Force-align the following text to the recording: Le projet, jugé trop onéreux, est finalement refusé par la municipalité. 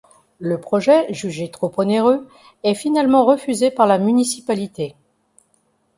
Le 0.39 0.59
projet, 0.59 1.13
jugé 1.13 1.51
trop 1.51 1.71
onéreux, 1.77 2.27
est 2.63 2.73
finalement 2.73 3.23
refusé 3.23 3.69
par 3.69 3.85
la 3.85 3.99
municipalité. 3.99 4.95